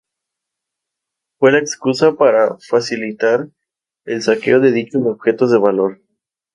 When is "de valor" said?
5.51-6.01